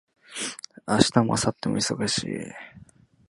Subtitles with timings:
[0.87, 2.29] 明日も明後日も忙しい